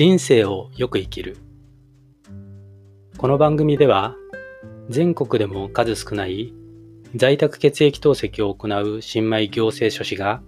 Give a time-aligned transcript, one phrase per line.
[0.00, 1.36] 人生をよく生きる
[3.18, 4.16] この番組では
[4.88, 6.54] 全国でも数少ない
[7.14, 10.40] 在宅血液透析を行う新米行政書士が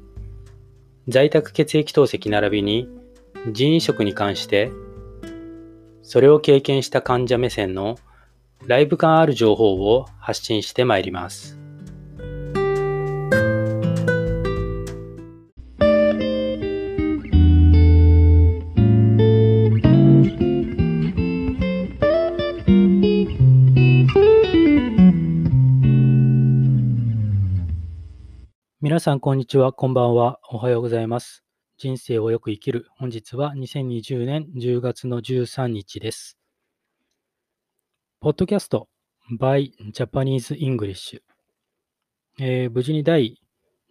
[1.06, 2.88] 在宅血液透析並びに
[3.52, 4.72] 人移植に関して
[6.02, 7.98] それを経験した患者目線の
[8.66, 11.61] ライブ感ある情報を発信してまいります。
[29.02, 29.72] さん、こんにちは。
[29.72, 30.38] こんばんは。
[30.48, 31.42] おはようございます。
[31.76, 32.86] 人生をよく生きる。
[32.96, 36.38] 本日は2020年10月の13日です。
[38.20, 38.88] ポッドキャスト
[39.40, 41.20] by Japanese English、
[42.38, 43.42] えー、無事に第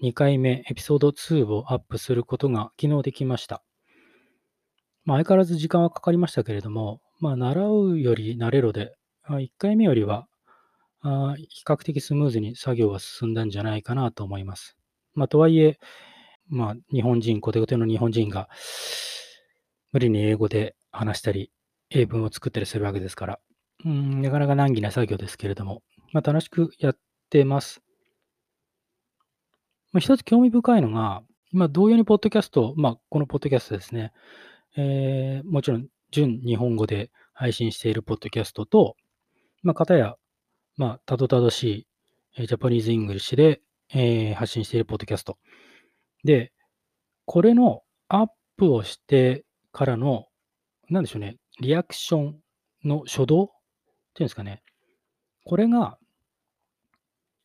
[0.02, 3.62] 2回目エピソード2をアップすることが昨日できました。
[5.04, 8.96] まあ、相変わらず時間はかかりましたけれども、まあ、習うより慣れろで、
[9.28, 10.30] 1回目よりは
[11.02, 14.78] あ比較的スムーズに作業は進んだんじゃないかなと思います。
[15.14, 15.80] まあ、とはいえ、
[16.50, 18.50] まあ、日本人、コテコテの日本人が、
[19.92, 21.52] 無理に英語で話したり、
[21.90, 23.40] 英文を作ったりするわけですから、
[23.86, 26.98] うん、なかなか難儀な作業ですけれども、まあ、楽しくやっ
[27.30, 27.82] てます。
[29.92, 34.14] まあ、一つ興味深いのが、今、同様にポッドキャスト、まあ、このポッドキャストですね、
[34.78, 38.96] えー、もちろん、純日本語で配信しているポッドキャストと、
[39.64, 40.16] まあ、方や、
[40.78, 41.88] まあ、たどたどし
[42.38, 43.62] い、 Japanese English で
[43.94, 45.38] えー、発信しているポッドキャスト。
[46.24, 46.52] で、
[47.26, 50.28] これのアップをしてからの、
[50.90, 52.40] なんでしょうね、リアクション
[52.84, 53.54] の初動ってい
[54.22, 54.62] うんですかね。
[55.46, 55.98] これが、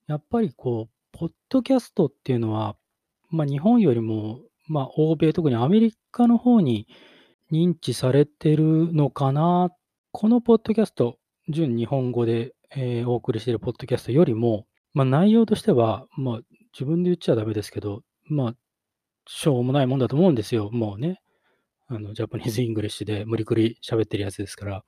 [0.07, 2.77] やっぱりこう、ポッドキャストっていうのは、
[3.31, 6.87] まあ、日本よりも、まあ、欧米、特にアメリカの方に
[7.51, 9.71] 認知されてるのかな。
[10.13, 11.19] このポッドキャスト、
[11.49, 14.66] 純日本語で、えー、お送りしているポッドキャストよりも、
[14.97, 16.41] まあ、内容としては、まあ、
[16.73, 18.55] 自分で言っちゃダメですけど、まあ、
[19.27, 20.71] しょうもないもんだと思うんですよ。
[20.73, 21.21] もうね。
[21.87, 24.85] あの、ジャパニーズ・イングリッシュで無理くり喋ってるやつですから。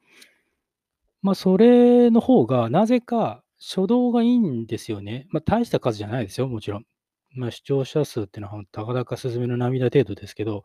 [1.21, 5.27] まあ、それの方が、なぜか初動がいいんですよね。
[5.29, 6.85] まあ、大した数じゃないですよ、もちろん。
[7.33, 10.63] まあ、視聴者数っていうのは、たかだかスズメの涙程度ですけど、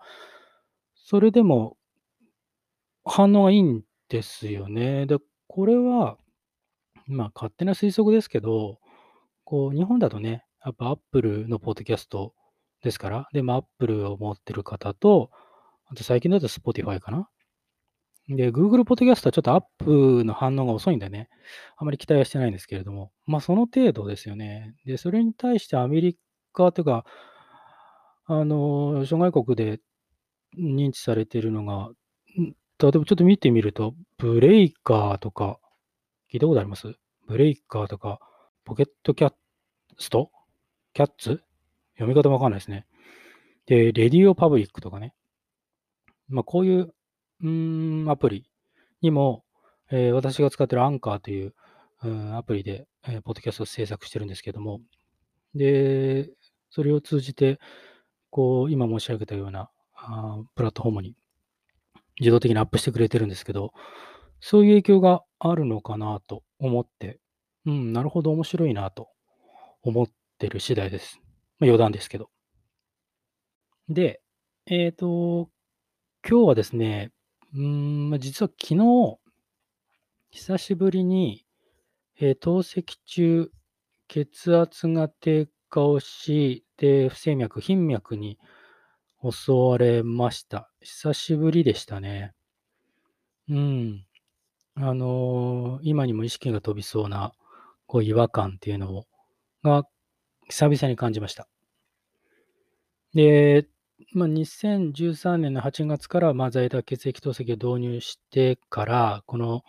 [0.95, 1.75] それでも、
[3.03, 5.05] 反応がいいんですよね。
[5.05, 5.17] で、
[5.47, 6.17] これは、
[7.07, 8.79] まあ、勝手な推測ですけど、
[9.53, 12.34] こう、日本だとね、やっぱ Apple のポッドキャスト
[12.81, 15.30] ですから、で、まあ、Apple を持ってる方と、
[15.86, 17.30] あと最近だと Spotify かな。
[18.30, 21.30] で、Google ポッドキャストはちょっとアップの反応が遅いんでね、
[21.78, 24.74] あまり期待はしてないんですけれども、まあその程度ですよね。
[24.88, 26.18] で、それに対してアメリ
[26.52, 27.06] カというか、
[28.25, 29.80] あの、諸外国で
[30.58, 31.91] 認知されているのが、
[32.35, 35.59] 例えばちょっと見てみると、ブレイカーとか、
[36.31, 36.96] 聞いたことあります？
[37.28, 38.18] ブレイカーとか、
[38.66, 39.34] ポケットキャッ
[39.99, 40.31] スト？
[40.93, 41.41] キャッツ？
[41.95, 42.85] 読み方わかんないですね。
[43.65, 45.13] で、レディオパブリックとかね。
[46.27, 46.93] まあ、こういう、
[47.41, 48.49] うん、アプリ
[49.01, 49.43] にも、
[49.91, 51.53] えー、私が使ってるアンカーという、
[52.03, 54.81] う、アプリで、えー、ポッドキャストを制作してるんですけども、
[55.55, 56.29] で、
[56.69, 57.59] それを通じて、
[58.29, 61.15] こう、今申し上げたようなあプラットフォームに
[62.19, 63.73] 自動的にアップしてくれてるんですけど、
[64.39, 67.19] そういう影響があるのかなと思って
[67.65, 69.09] うん、なるほど、面白いなと
[69.83, 70.07] 思っ
[70.39, 71.19] てる次第です。
[71.59, 72.29] まあ、余談ですけど。
[73.89, 74.21] で、
[74.66, 75.49] えっ、と、
[76.27, 77.11] 今日はですね、
[77.53, 79.17] うーん、実は昨日、
[80.31, 81.45] 久しぶりに、
[82.19, 83.51] えー透析中、
[84.07, 88.39] 血圧が低下をし、で、不整脈、頻脈に
[89.23, 90.72] 襲われました。
[90.81, 92.33] 久しぶりでしたね。
[93.49, 94.05] うん。
[94.75, 97.33] あのー今にも意識が飛びそうな
[97.85, 99.05] こう違和感っていうのを、
[99.63, 99.85] が
[100.50, 101.47] 久々に感じました。
[103.14, 103.67] で、
[104.14, 109.64] まあ、2013年の8月から、まあ、在宅血液透析を導入してから、この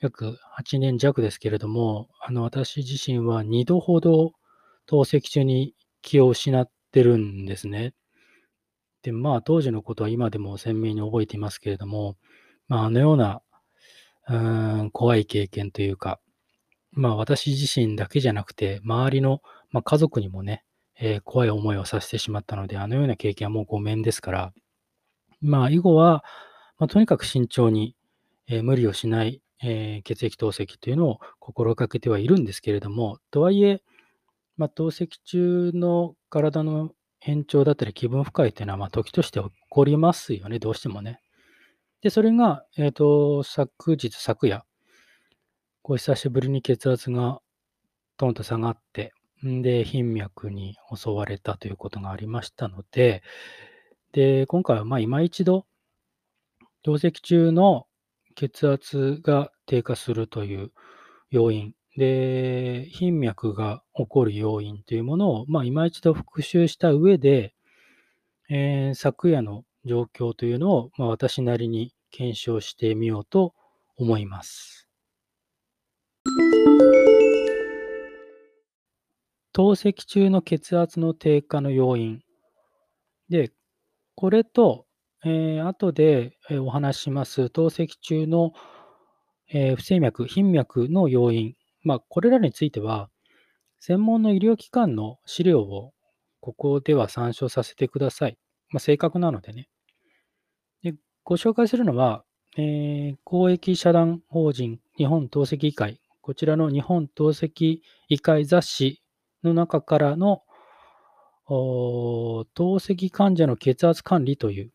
[0.00, 4.32] 約8年弱ですけれども、あの私自身は2度ほど
[4.86, 7.94] 透析中に気を失ってるんですね。
[9.02, 12.16] で、まあ当時のことは今でも鮮明に覚えていますけれども、
[12.68, 13.42] まあ、あのような
[14.28, 14.36] う
[14.84, 16.20] ん怖い経験というか、
[16.98, 19.40] まあ私自身だけじゃなくて、周りの、
[19.70, 20.64] まあ、家族にもね、
[20.98, 24.52] えー、怖い思いをさせてしまったので、あのような経験はもうごめんですから、
[25.40, 26.24] まあ以後は、
[26.76, 27.94] まあ、とにかく慎重に、
[28.48, 33.80] えー、無理をしない、えー、血液透析というのを心がけてはいるんですけれども、とはいえ、
[34.56, 36.90] まあ、透析中の体の
[37.20, 41.20] 変調だったり気分不快というのは、まあ、時として起こりますよね、どうしてもね。
[42.02, 44.64] で、それが、えっ、と、昨日、昨夜、
[45.88, 47.40] こう久しぶりに血圧が
[48.18, 53.22] トンと下がって、んで、頻脈に襲われたということがありましたので、
[54.12, 55.64] で、今回はまあ今一度、
[56.82, 57.86] 透析中の
[58.34, 60.72] 血圧が低下するという
[61.30, 67.54] 要因、で、頻脈が起こる要因というものを、まあ、今一度復習した上で、
[68.50, 73.54] えー昨夜の状況というのを、まあ、私なりに検証してみようと
[73.96, 74.77] 思います。
[79.52, 82.22] 透析中の血圧の低下の要因。
[83.28, 83.52] で、
[84.14, 84.86] これと、
[85.24, 88.52] えー後でお話しします透析中の、
[89.48, 91.54] えー不整脈、頻脈の要因。
[91.82, 93.10] まあ、これらについては、
[93.80, 95.92] 専門の医療機関の資料を
[96.40, 98.38] ここでは参照させてください。
[98.70, 99.68] まあ、正確なのでね。
[100.82, 100.94] で
[101.24, 102.24] ご紹介するのは、
[102.56, 107.78] えー公益社団法人日本透析医会、こちらの日本透析
[108.10, 109.02] 医会雑誌
[109.42, 110.42] の中からの
[111.46, 114.70] 透析患者の血圧管理という、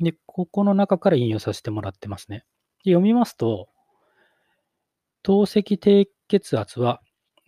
[0.00, 2.46] で、ここの中から引用させてもらってますね。
[2.82, 3.68] で読みますと、
[5.22, 7.02] 透析低血圧は、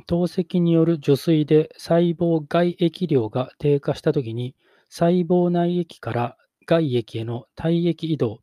[0.06, 4.54] 透析による除水で細胞外液量が低下したときに、
[4.90, 6.36] 細胞内液から
[6.66, 8.40] 外液への体液移動、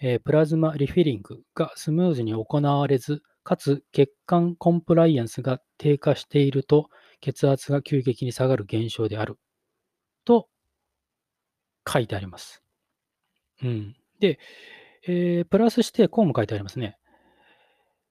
[0.00, 6.88] えープラズマリフィリングがスムーズに行われず、かつ血管コンプライアンスが低下していると、
[7.20, 9.38] 血圧が急激に下がる現象である。
[10.24, 10.48] と
[11.88, 12.62] 書いてあります。
[13.62, 13.96] うん。
[14.18, 14.38] で、
[15.06, 16.98] えープラスしてこうも書いてありますね。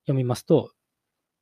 [0.04, 0.72] 読みますと、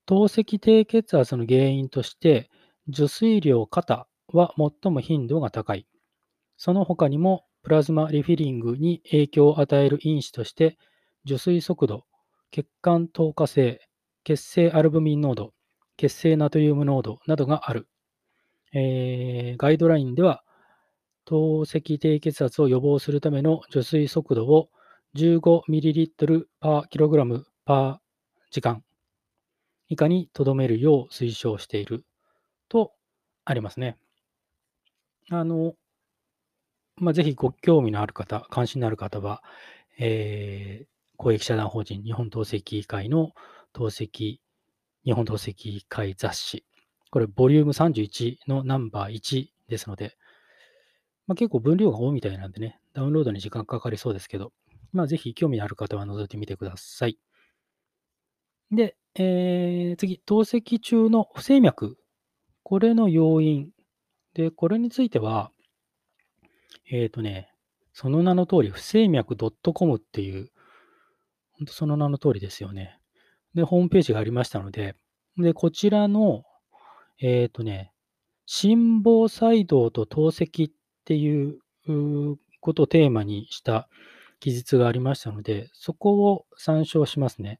[0.05, 2.49] 透析低血圧の原因として、
[2.88, 5.88] 除水量過多は最も頻度が高い。
[6.57, 10.77] その他にも、プラズマリフィリングに影響を与える因子として、
[11.25, 12.05] 除水速度、
[12.51, 13.81] 血管透過性、
[14.24, 15.53] 血清アルブミン濃度、
[15.98, 17.88] 血清ナトリウム濃度などがある。
[18.74, 20.44] えーガイドラインでは、
[21.25, 24.69] 透析低血圧を予防するための除水速度を
[25.13, 28.83] 15ml パーキログラムパー時間
[29.89, 32.03] 以下にとどめるよう推奨している
[32.69, 32.94] と
[33.45, 33.98] ありますね。
[35.31, 35.75] あの、
[36.95, 39.44] まあ、ぜひご興味のある方、関心のある方は、
[40.00, 40.90] えー
[41.21, 43.33] 公益社団法人日本透析医会の
[43.73, 44.39] 透析、
[45.06, 46.65] 日本透析医会雑誌、
[47.12, 50.18] これ、ボリューム31のナンバー1ですので、
[51.27, 54.51] まあ、結構分量が多いみたいなんでね、ダウンロードに時間かかりそうですけど、
[54.94, 57.19] まあ、ぜひ興味のある方は覗いてみてください。
[58.71, 61.97] で、えー次、透析中の不整脈。
[62.63, 63.69] これの要因。
[64.33, 65.51] で、これについては、
[66.89, 67.53] えっ、とね、
[67.94, 69.38] その名の通り、不整脈
[69.74, 70.50] .com っていう、
[71.61, 72.97] 本当その名の通りですよね。
[73.53, 74.95] で、ホームページがありましたので、
[75.37, 76.43] で、こちらの、
[77.19, 77.93] えっ、とね、
[78.47, 80.73] 心房細動と透析っ
[81.05, 81.59] ていう
[82.61, 83.87] ことをテーマにした
[84.39, 87.59] 記述がありましたので、そこを参照しますね。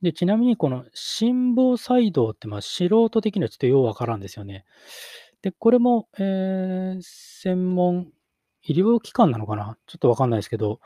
[0.00, 4.64] で、ちなみにこの心房細動って、まあ、素人的にはちょっとようわからんですよね。
[5.42, 8.12] で、これも、えー専門
[8.62, 9.76] 医療機関なのかな？
[9.88, 10.78] ちょっとわかんないですけど、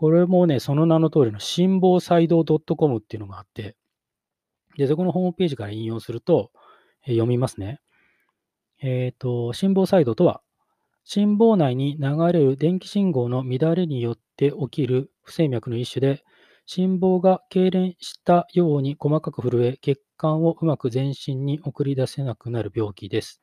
[0.00, 3.76] これもね、その名の通りの心房細動 .com っていうのがあって、
[4.78, 6.50] で、そこのホームページから引用すると、
[7.04, 7.82] えー読みますね。
[8.80, 10.40] えっ、と、心房細動とは、
[11.04, 16.24] 心房内に流れる電気信号の乱れによって起きる不整脈の一種で、
[16.64, 23.42] 心房が痙攣したように細かく震え、血管をうまく全身に送り出せなくなる病気です。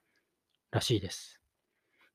[0.72, 1.40] らしいです。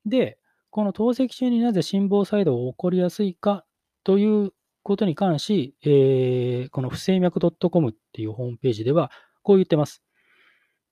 [0.05, 0.37] で、
[0.69, 3.63] この透析中になぜ心房細動が起こりやすいか
[4.03, 4.51] という
[4.83, 9.11] ことに関し、えーこの不整脈 .com っていうホームページでは
[9.43, 10.03] こう言ってます。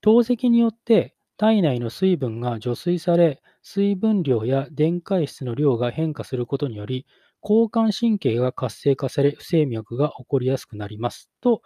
[0.00, 7.06] 透析によって体内の水分が除水され、水分量や電解質の量が変化することにより、
[7.42, 11.30] 交感神経が活性化され、不整脈が起こりやすくなります。
[11.40, 11.62] と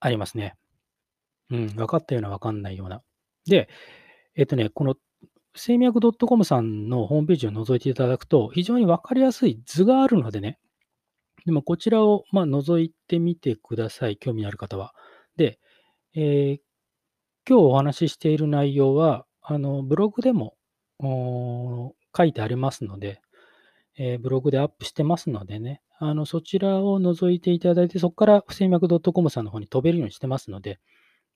[0.00, 0.54] ありますね。
[1.50, 3.02] うん、分かったような分かんないような。
[3.46, 3.68] で、
[4.36, 4.96] えっとね、この
[5.52, 10.58] 不整脈 .com さんのホームページを覗いていただくと、非常に分かりやすい図があるのでね、
[11.44, 14.16] でもこちらをまあ覗いてみてください。
[14.16, 14.94] 興味のある方は。
[15.36, 15.58] で、
[16.14, 16.60] えー
[17.48, 20.56] 今日お話ししている内容は、あのブログでも
[21.00, 23.20] 書いてありますので、
[23.98, 30.80] えーブログでアップしてますのでね、あのそちらを覗いていただいて、そこから不整脈 .com さんの方に飛べるようにしてますので、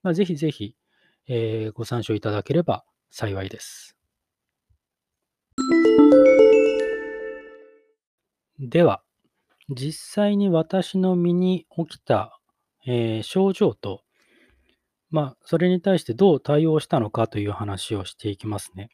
[0.03, 0.77] まあ、ぜひぜひ、
[1.29, 3.96] えーご参照いただければ幸いです。
[8.59, 9.03] では、
[9.69, 12.39] 実際に私の身に起きた、
[12.87, 14.03] えー症状と、
[15.11, 18.91] まあ、それに対してどう対応したのかという話をしていきますね。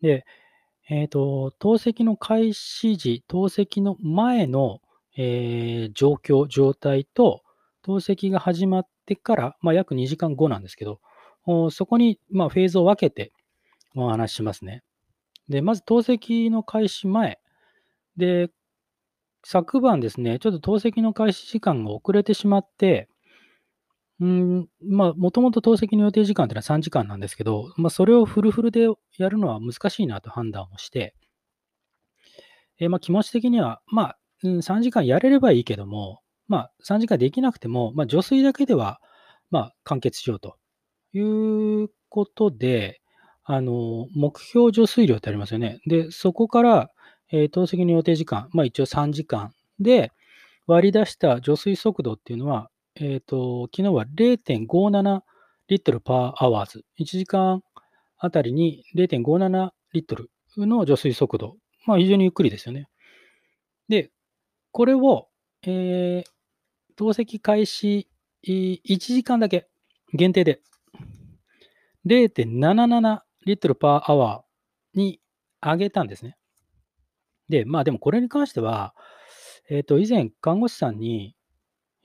[0.00, 0.24] で、
[0.88, 4.80] えっ、と、透析の開始時、透析の前の、
[5.16, 7.42] えー状況、状態と、
[7.82, 11.00] 透析が始まってから、まあ、約2時間後なんですけど、
[11.70, 13.32] そこに、まあ、フェーズを分けて
[13.94, 14.82] お話ししますね。
[15.48, 17.40] で、まず透析の開始前。
[18.16, 18.50] で、
[19.44, 23.08] 昨晩ですね、ちょっと透析の開始時間が遅れてしまって、
[24.20, 28.86] うん、まあ、もともと透析の予定時間っていうのは3時間なんですけど、まあ、それをフルフルで
[29.18, 31.14] やるのは難しいなと判断をして、
[32.78, 39.00] えまあ、気持ち的には、まあ、うん、3時間やれればいいけども、まあ、3時間できなくても、まあ、除水だけでは、
[39.50, 40.56] まあ、完結しようと
[41.12, 43.00] いうことで、
[43.44, 45.80] あの、目標除水量ってありますよね。
[45.86, 46.90] で、そこから、
[47.30, 50.12] えー透析の予定時間、まあ一応3時間で
[50.66, 55.20] 割り出した除水速度っていうのは、えっ、と、昨日は0.57
[55.68, 56.84] リットルパーアワーズ。
[56.98, 57.62] 1時間
[58.18, 61.56] あたりに0.57リットルの除水速度。
[61.86, 62.88] まあ非常にゆっくりですよね。
[63.88, 64.10] で、
[64.72, 65.28] これを、
[65.62, 66.34] えー
[66.96, 68.08] 透析開始
[68.46, 69.68] 1時間だけ
[70.12, 70.60] 限定で
[72.06, 75.20] 0.77リットルパーアワーに
[75.62, 76.36] 上げたんですね。
[77.48, 78.94] で、まあでもこれに関しては、
[79.70, 81.36] えっ、と、以前看護師さんに、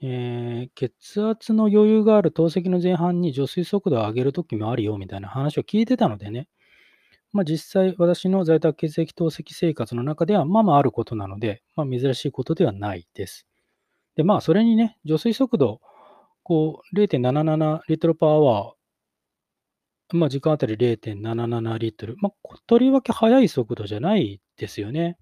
[0.02, 6.48] えー血圧の余裕がある透析の前半に除水速度を上げるときもあるよみたいな話を聞いてたのでね、
[7.32, 13.46] まあ実際私の在宅血液透析生活の中ではまあまああることなので、まあ珍しいことではないです。
[14.16, 15.80] で、まあそれにね、除水速度、
[16.42, 18.72] こう0.77リットル per hour、
[20.12, 25.18] まあ時間あたり0.77リットル、まあとりわけ速い速度じゃないですよね。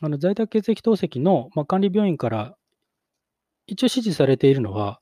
[0.00, 2.56] あの在宅血液透析の、まあ、管理病院から
[3.66, 5.00] 一応指示されているのは、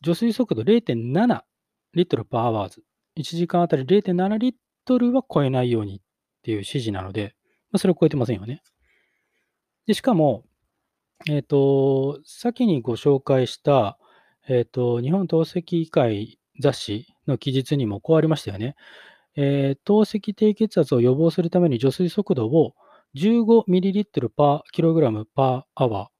[0.00, 1.40] 除水速度0.7
[1.94, 2.82] リットル per hours。
[3.18, 6.00] 1時間あたり0.7リットルは超えないようにっ
[6.42, 7.34] ていう指示なので、
[7.72, 8.62] まあ、それを超えてませんよね。
[9.86, 10.44] で、しかも、
[11.28, 13.98] えっ、と、先にご紹介した、
[14.46, 18.76] えっ、と、日本透析医会雑誌の記述にもこうありましたよね。
[19.36, 22.74] えー透析低血圧を予防するために除水速度を
[23.16, 26.10] 15ml パーキログラムパーアワ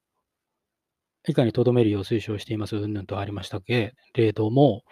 [1.27, 2.77] ー以下にとどめるよう推奨しています。
[2.77, 4.83] うんぬんとありましたけれども、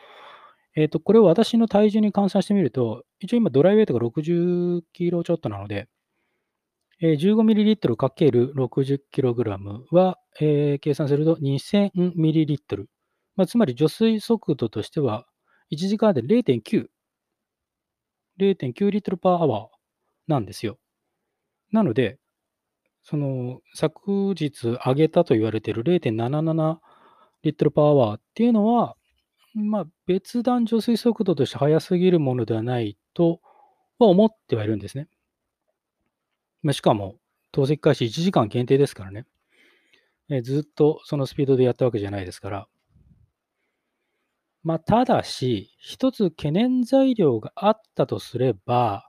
[0.77, 5.89] えっ、と、これを私の体重に換算してみると、一応今ドライウェイトが60キロちょっとなので、
[7.01, 12.87] えー 15ml×60kg は、えー計算すると 2000ml。
[13.37, 15.27] まあ、つまり除水速度としては
[15.73, 16.87] 1時間で0.9、
[18.39, 19.69] 0.9リットルパーアワー
[20.29, 20.79] なんですよ。
[21.73, 22.19] なので、
[23.03, 26.79] その昨日上げたと言われている0.77
[27.43, 28.97] リットルパーアワーっていうのは、
[29.55, 33.41] まあ、別段除水速度として速すぎるものではないと
[33.99, 35.09] は思ってはいるんですね。
[36.63, 37.17] まあ、しかも、
[37.53, 39.25] 透析開始1時間限定ですからね。
[40.29, 42.69] えずっとそのスピードでやったわけじゃないですから。
[44.67, 49.09] まあ、ただし、一つ懸念材料があったとすれば、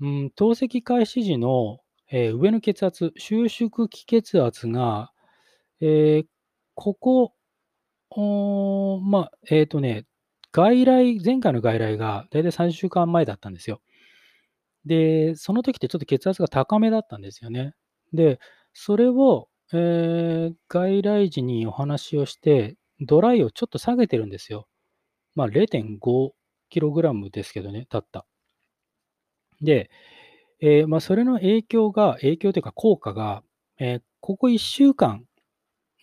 [0.00, 1.80] うん、透析開始時の、
[2.10, 5.12] えー上の血圧、収縮気血圧が、
[5.82, 6.26] えー
[6.74, 7.34] ここ、
[8.10, 10.06] おまあ、えっ、とね、
[10.50, 13.82] 外来、前回の外来が大体3週間前だったんですよ。
[14.86, 17.74] で、その時ってちょっと血圧が高めだったんですよね。
[18.14, 18.40] で、
[18.72, 24.66] それを、えー外来時にお話をして、ドライをちょっと下げてるんですよ。
[25.34, 26.34] まあ、0.5
[26.70, 28.26] キログラムですけどね、たった。
[29.62, 29.90] で、
[30.60, 33.42] えーまあ、それの影響が、影響というか効果が、
[33.78, 35.24] えーここ1週間、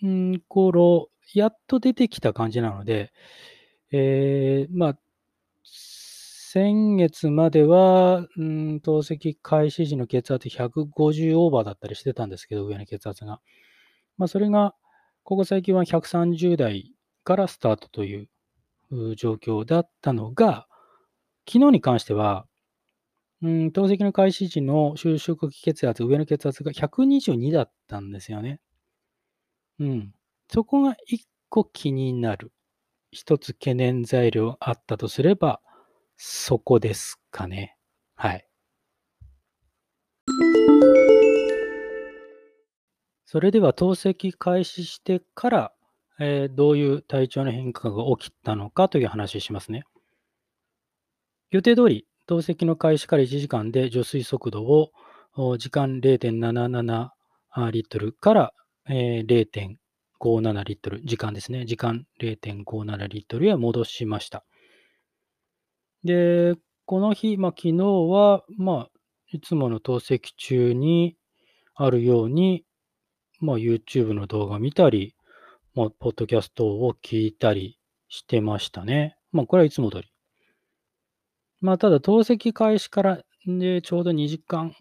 [0.04, 3.12] うん、頃、やっと出てきた感じなので、
[3.92, 5.00] えーまあ、
[5.66, 13.42] 先月までは、うん、透析開始時の血圧150オーバーだったりしてたんですけど、上の血圧が。
[14.18, 14.76] まあ、それが、
[15.24, 18.28] ここ最近は130代からスタートとい
[18.92, 20.68] う状況だったのが、
[21.48, 22.46] 昨日に関しては、
[23.42, 28.60] うん、透析の開始時の収縮気血圧、上の血圧が122だったんですよね。
[29.80, 30.14] うん。
[30.50, 32.52] そこが一個気になる。
[33.12, 35.62] 一つ懸念材料あったとすれば、
[36.18, 37.78] そこですかね。
[38.16, 38.48] はい。
[43.34, 45.74] それでは透析開始してから、
[46.20, 49.86] えーどういう体調の変化が起きたのかという話しますね。
[51.50, 54.92] 予定通り、透析の開始から1時間で除水速度を
[55.58, 57.10] 時間0.77
[57.72, 58.54] リットルから、
[58.88, 59.48] えー、
[60.20, 61.66] 0.57リットル、時間ですね。
[61.66, 64.46] 時間0.57リットルへ戻しました。
[66.04, 66.54] で、
[66.86, 68.90] この日、まあ、昨日は、まあ、
[69.32, 71.18] いつもの透析中に
[71.74, 72.64] あるように、
[73.44, 75.18] まあ、YouTube の動画見たり、
[75.76, 79.18] まあ、ポッドキャストを聞いたりしてましたね。
[79.34, 80.14] まあ、これはいつも通り。
[81.60, 84.74] まあ、ただ、透析開始からでちょうど2時間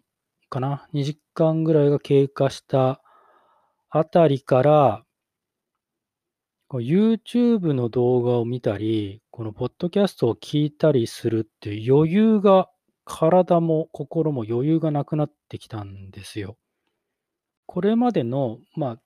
[0.48, 3.02] かな、2時間ぐらいが経過した
[3.90, 5.04] あたりから、
[6.70, 12.68] YouTube の動画を見たり、このポッドキャストを聞いたりするっていう余裕が、
[13.04, 16.56] 体も心も余裕がなくなってきたんですよ。
[17.66, 19.00] これまでの、まあ、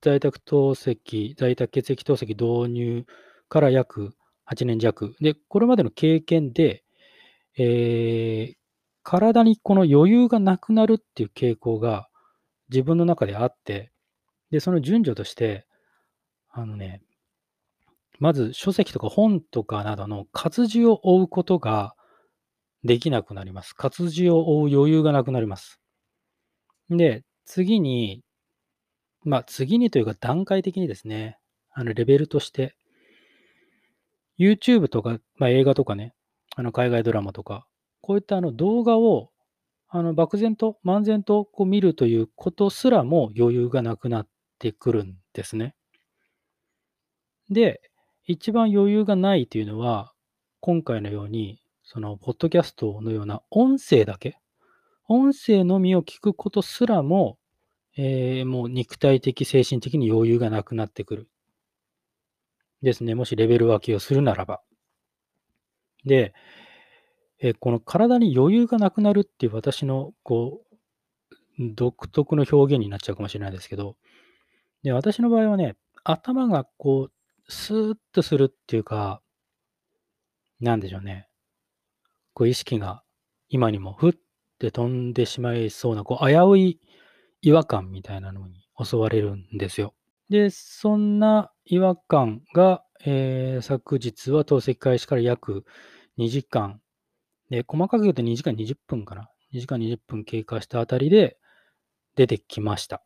[0.00, 3.06] 在宅透析、在宅血液透析導入
[3.48, 4.14] から約
[4.50, 5.14] 8年弱。
[5.20, 6.84] で、これまでの経験で、
[7.56, 8.56] えー、
[9.02, 12.08] 体にこの余裕がなくなるっていう傾向が
[12.70, 13.92] 自分の中であって、
[14.50, 15.66] で、その順序として、
[16.50, 17.02] あのね、
[18.18, 21.94] まず書籍とか本とかなどの活字を追うことが
[22.84, 23.74] できなくなります。
[23.74, 25.80] 活字を追う余裕がなくなります。
[26.90, 28.22] で、次に、
[29.24, 31.38] まあ次にというか段階的にですね、
[31.72, 32.74] あのレベルとして、
[34.38, 36.14] YouTube とか、まあ、映画とかね、
[36.56, 37.66] あの海外ドラマとか、
[38.00, 39.30] こういったあの動画を
[39.94, 45.74] あの漠然と、漫然とこう見るということすらも余裕がなくなってくるんですね。
[47.50, 47.82] で、
[48.24, 50.14] 一番余裕がないというのは、
[50.60, 54.38] 今回のように、その、ポッドキャストのような音声だけ、
[55.14, 57.36] 音声のみを聞くことすらも、
[57.98, 61.28] えー、もう肉体的、精神的に余裕がなくなってくる。
[62.80, 63.14] ですね。
[63.14, 64.62] もしレベル分けをするならば。
[66.06, 66.32] で、
[67.40, 73.96] えこの体に余裕がなくなるっていう私の、こう、独特の表現になっちゃうかもしれないですけど、
[74.82, 79.20] で、私の場合はね、頭がこう、スーッとするっていうか、
[80.58, 81.28] なんでしょうね。
[82.32, 83.02] こう意識が
[83.50, 84.14] 今にもふっ
[84.62, 86.80] て飛んでしまいそうな、こう危うい
[87.42, 89.94] 違和感みたいなのに襲われるんですよ。
[90.30, 95.64] で、そんな違和感が、えー、昨日は透析開始から約
[96.18, 96.80] 2時間、
[97.50, 99.28] で、細かく言うと2時間20分かな。
[99.52, 101.36] 2時間20分経過したあたりで
[102.16, 103.02] 出てきました。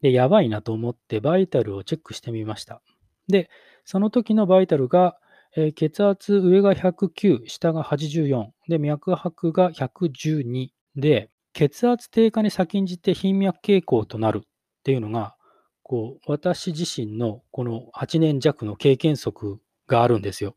[0.00, 2.80] で、やばいなと思ってバイタルをチェックしてみました。
[3.28, 3.50] で、
[3.84, 5.18] その時のバイタルが、
[5.56, 14.48] えー、血圧上が109、下が84、で、脈拍が112で、血圧低下に先んじて頻脈傾向となるっ
[14.82, 15.36] ていうのが、
[15.84, 20.56] こう、私自身のこの8年弱の経験則があるんですよ。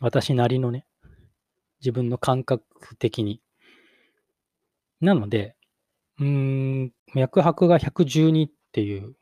[0.00, 0.84] 私なりのね、
[1.80, 3.40] 自分の感覚的に。
[5.00, 5.56] なので、
[6.18, 9.14] うーん、脈拍が112っていう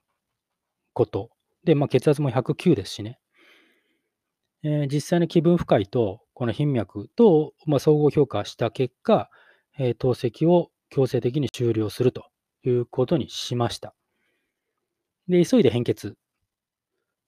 [0.95, 1.31] こと
[1.63, 3.20] で、まあ、血圧も109ですしね。
[4.63, 9.31] えー、実際の気分不快と、この頻脈と、まあ、総合評価した結果、
[9.79, 12.27] えー、透析を強制的に終了すると
[12.65, 13.95] いうことにしました。
[15.29, 16.17] で、急いで変血。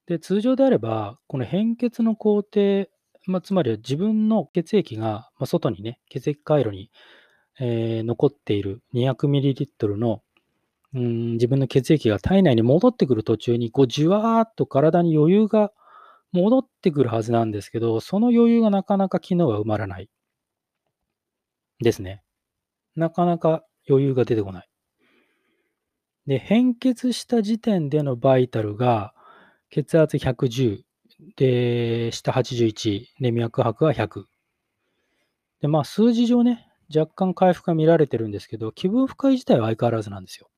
[0.07, 2.87] で、通常であれば、この変血の工程、
[3.27, 6.91] まあ、つまりは自分の血液が、まあ、外にね、血液回路に、
[7.61, 10.23] えー、残っている 200ml の
[10.95, 15.73] うん、自分の血液が体内に戻ってくる途中に、こう、じわーっと体に余裕が
[16.33, 20.09] 戻ってくるはずなんですけど、その余裕がなかなか機能が埋まらない。
[21.81, 22.23] ですね。
[22.97, 24.69] なかなか余裕が出てこない。
[26.27, 29.15] で、変血した時点でのバイタルが、
[29.71, 30.83] 血圧110、
[31.37, 34.25] で、下81、で、脈拍が100。
[35.61, 40.49] で、まあ、数字上ね、若干回復が見られてるんですけど、気分不快自体は相変わらずなんですよ。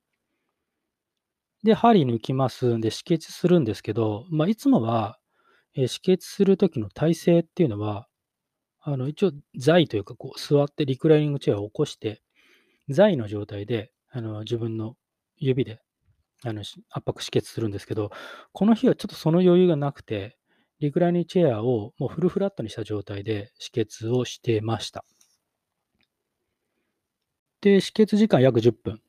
[1.63, 5.17] で、針抜きますんで、止血するんですけど、まあ、いつもは、
[5.75, 8.07] え止血するときの体勢っていうのは、
[8.81, 12.21] あの、一応、座というか、こう、座ってリクライニングチェアを起こして、
[12.89, 14.95] 座位の状態で、あの、自分の
[15.37, 15.81] 指で、
[16.43, 18.11] あの、圧迫止血するんですけど、
[18.53, 20.37] この日はちょっとその余裕がなくて、
[20.79, 25.05] リクライニングチェアをもうフルフラットにした状態で止血をしてました。
[27.61, 29.01] で、止血時間約10分。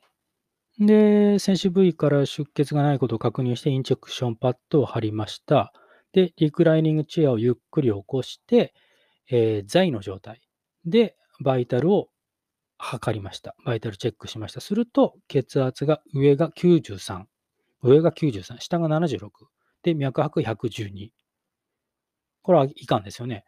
[0.87, 5.73] で、選手部位から出血がないことを確認して、インジェクションパッドを貼りました。
[6.17, 8.73] で、リクライニングチェアをゆっくり起こして、
[9.31, 10.41] えー、座位の状態
[10.87, 12.09] でバイタルを
[12.79, 13.55] 測りました。
[13.67, 14.63] バイタルチェックしました。
[14.63, 17.25] すると、血圧が上が93、
[17.83, 19.29] 上が93、下が76、
[19.83, 21.11] で、脈拍112。
[22.41, 23.45] これはいかんですよね。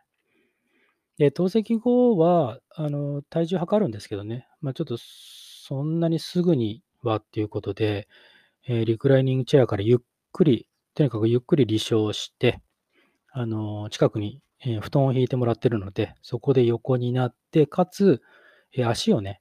[1.17, 8.09] で、透析後は、あの、体重測るんですけどね、まあ、ちょっとそんなにすぐにはっていうことで、
[8.67, 9.99] えーリクライニングチェアからゆっ
[10.33, 12.61] くり、とにかくゆっくり離床して、
[13.31, 18.21] あの、近くに、え布団を引いてもらってるので、そこで横になって、かつ、
[18.77, 19.41] え足をね、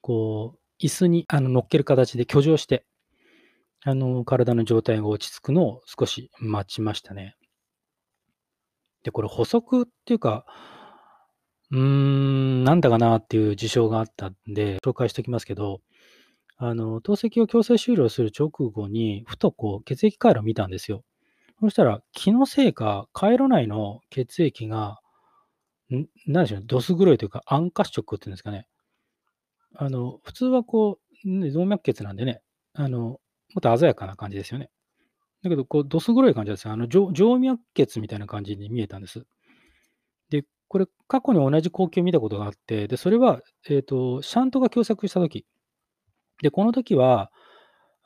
[0.00, 2.86] こう、椅子にあの乗っける形で居上して、
[3.82, 7.36] あの、体の状態が落ち着くのを少し待ちましたね。
[9.02, 10.46] で、これ補足っていうか、
[11.70, 15.82] うーん、なんだかなっていう事象があったんで、紹介しておきますけど、
[16.66, 21.04] あの、透析を強制終了する直後に、ふとこう、血液回路を見たんですよ。
[21.60, 24.98] そしたら、気のせいか、回路内の血液が、
[25.92, 28.66] んなんでしょうね、どす黒いというか、暗褐色っていうんですかね。
[29.74, 32.40] あの、普通はこう、動脈血なんでね、
[32.74, 33.18] あの、も
[33.58, 34.70] っと鮮やかな感じですよね。
[35.42, 36.72] だけど、こう、どす黒い感じですよ。
[36.74, 39.26] あの、静静脈血みたいな感じに見えたんです。
[40.30, 45.44] で、これ、過去に同じ光景を見たことがあって、で、それは、えっ、と、シャントが狭窄したとき。
[46.42, 47.30] で、この時は、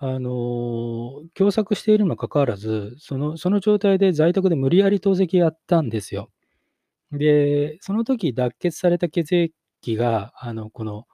[0.01, 6.31] あの狭窄しているにもかかわらず、その、その状態で在宅で無理やり透析やったんですよ。
[7.13, 9.35] で、その時脱血された血
[9.83, 11.07] 液が、あの、この、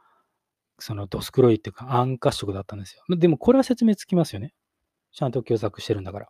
[0.80, 3.04] その、どす黒いっていうか、暗褐色だったんですよ。
[3.18, 4.54] でも、これは説明つきますよね。
[5.12, 6.28] ちゃんと狭窄してるんだから。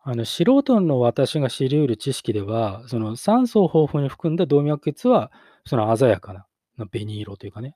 [0.00, 5.32] あの、素人の私が知り得る知識では、その酸素を豊富に含んだ動脈血は、
[5.66, 6.32] その鮮やか、
[6.76, 7.74] な紅色というかね。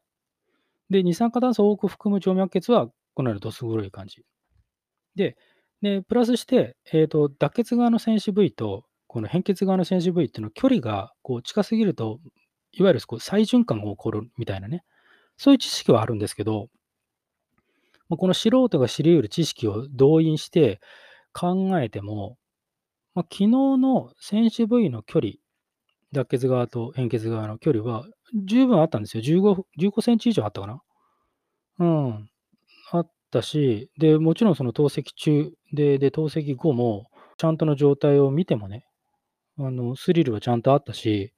[0.93, 4.25] で、二酸化炭素を多く含む静脈血は、このようなどす黒い感じ。
[5.17, 5.37] で、
[5.81, 12.21] でプラスして、えーと、脱血側の戦士部位と、この変血側の戦士部位っていうのは距離がこう近すぎると、
[12.73, 14.85] いわゆるこう再循環が起こるみたいなね、
[15.37, 16.69] そういう知識はあるんですけど、
[18.09, 20.81] まこの素人が知り得る知識を動員して
[21.33, 22.37] 考えても、
[23.15, 25.33] まあ、昨日の戦士部位の距離、
[26.13, 29.23] 脱血側と変血側の距離は十分あったんですよ。
[29.23, 30.83] 15, 15センチ以上あったかな。
[31.79, 32.31] うん。
[32.91, 37.07] あったし、で、もちろんその透析中で、で、透析後も、
[37.39, 38.87] ちゃんとの状態を見てもね、
[39.59, 41.33] あの、スリルはちゃんとあったし、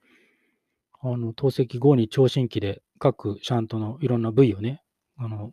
[1.02, 4.82] あの、透析後に聴診器で各シャントのいろんな部位をね、
[5.16, 5.52] あの、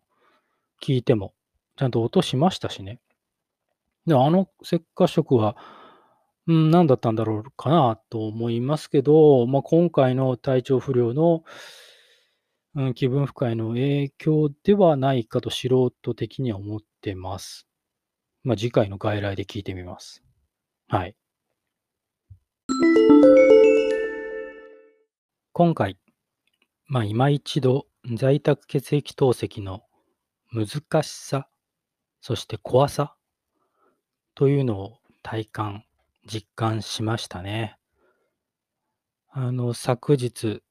[0.82, 1.34] 聞いても、
[1.78, 3.00] ちゃんと音しましたしね。
[4.06, 5.56] で、あの赤褐色は、
[6.52, 11.46] うん、何だったんだろうかなと思いますけど、まあ、今回の体調不良の、
[12.76, 15.70] うん、気分不快の影響ではないかと素
[16.04, 17.70] 人的には思ってます。
[18.44, 20.24] まあ、次回の外来で聞いてみます。
[20.90, 21.16] はい。
[25.54, 25.98] 今回、
[26.88, 27.88] まあ、今一度
[28.18, 29.84] 在宅血液透析の
[30.52, 31.48] 難しさ、
[32.20, 33.16] そして怖さ
[34.36, 35.86] というのを体感、
[36.26, 37.78] 実感しましたね。
[39.30, 40.62] あの、昨日、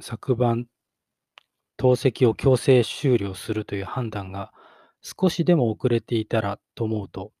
[0.00, 0.66] 昨晩、
[1.76, 4.52] 透析を強制終了するという判断が
[5.00, 7.32] 少しでも遅れていたらと思うと、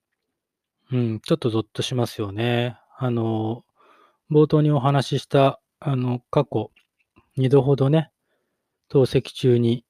[0.92, 2.78] うん、ちょっとゾッとしますよね。
[2.98, 3.64] あの、
[4.30, 6.70] 冒頭にお話しした、あの、過去、
[7.38, 8.10] 2度ほどね、
[8.88, 9.84] 透析中に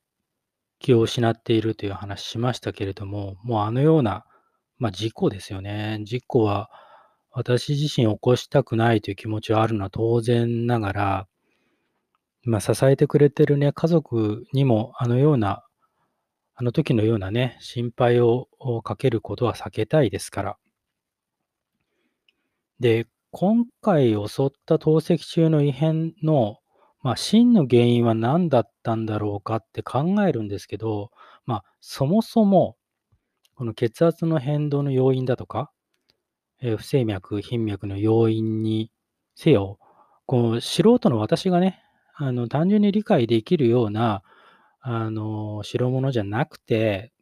[0.78, 4.24] 気を失っているという話しましたけれども、もうあのような、
[4.78, 6.00] まあ、事故ですよね。
[6.04, 6.70] 事故は
[7.36, 11.28] 私自身起こしたくないという気持ちはあるのは当然ながら、
[12.44, 15.62] まあ、支えてくれてるね、家族にもあのような、
[16.54, 18.48] あの時のようなね、心配を
[18.82, 20.56] かけることは避けたいですから。
[22.80, 26.56] で、今回襲った透析中の異変の、
[27.02, 31.10] まあ、真の原因は何だったんだろうかって考えるんですけど、
[31.44, 32.78] まあ、そもそも、
[33.56, 35.70] この血圧の変動の要因だとか、
[36.60, 38.90] えー不整脈、頻脈の要因に
[39.34, 39.78] せよ、
[40.26, 41.82] こう素人の私がね、
[42.14, 44.22] あの単純に理解できるような、
[44.80, 47.12] あの代物じゃなくて、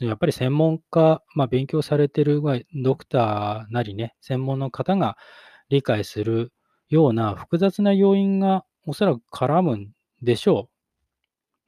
[0.00, 2.40] やっぱり専門家、まあ、勉強されてる
[2.74, 5.16] ドクターなりね、専門の方が
[5.68, 6.52] 理解する
[6.88, 9.90] ような複雑な要因がおそらく絡むん
[10.22, 10.70] でしょ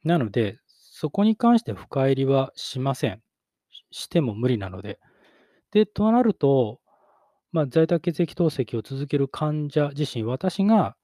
[0.03, 0.07] う。
[0.07, 3.21] なので、そこに関して深入りはしません。
[3.91, 4.99] しても無理なので。
[5.71, 6.79] で、となると、
[7.53, 10.95] まあ、在宅血液透析を続ける患者自身、私が、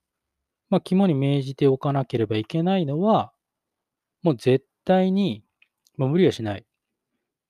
[0.70, 3.34] まあ、肝に銘じておかなければいけないのは、
[4.24, 5.44] もう絶対に、
[5.98, 6.66] まあ、無理はしない。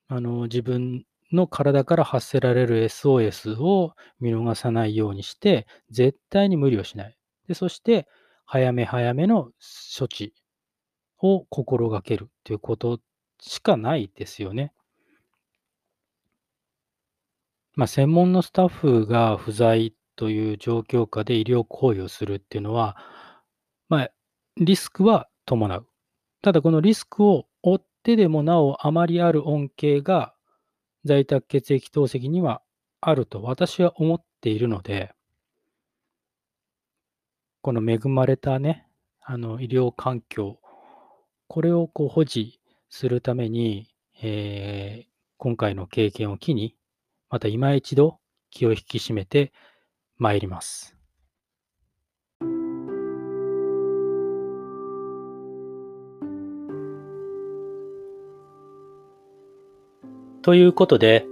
[0.09, 7.17] あの自分の体から発せられる SOS を見逃さないようにして、絶対に無理をしない。
[7.47, 8.07] でそして、
[8.45, 9.51] 早め早めの
[9.97, 10.33] 処置
[11.19, 12.99] を心がけるということ
[13.41, 14.73] しかないですよね。
[17.79, 22.97] まあ、専門のスタッフが不在という状況下で医療行為をするっていうのは、
[23.87, 24.09] まあ、
[24.57, 25.87] リスクは伴う。
[26.41, 30.33] ただ、このリスクを負ってでもなおあまりある恩恵が
[31.05, 32.61] 在宅血液透析には
[32.99, 35.13] あると私は思っているので、
[37.61, 38.89] この恵まれたね、
[39.21, 40.59] あの医療環境、
[41.47, 46.75] これをこう保持するために、えー、今回の経験を機に、
[47.29, 48.17] また今一度
[48.49, 49.51] 気を引き締めて
[50.17, 50.95] まいります。
[60.41, 61.27] ということで、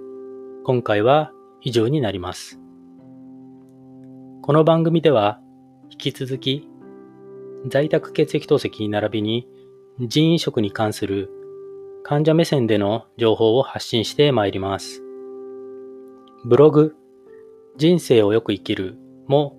[0.64, 1.32] 今回は
[1.62, 2.60] 以上になります。
[4.44, 5.40] この番組では、
[5.90, 6.70] 引き続き、
[7.68, 9.48] 在宅血液透析に並びに
[10.00, 11.32] 人員食に関する
[12.04, 15.07] 患者目線での情報を発信してまいります。
[16.50, 16.96] ブログ、
[17.76, 19.58] 人生をよく生きるも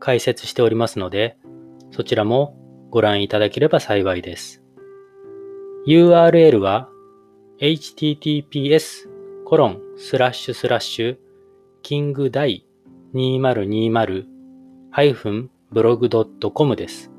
[0.00, 1.36] 解説しておりますので、
[1.92, 2.56] そちらも
[2.90, 4.60] ご覧いただければ幸いです。
[5.86, 6.88] URL は
[7.60, 9.08] https
[9.44, 11.18] コロンスラッシュスラッシュ
[11.82, 12.66] キングダイ
[13.14, 14.24] 2020
[14.90, 17.12] ハイフンブログドットコムです。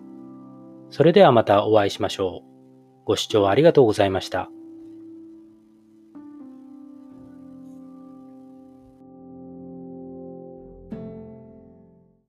[0.90, 3.06] それではまたお会いしましょう。
[3.06, 4.50] ご視聴ありがとうございました。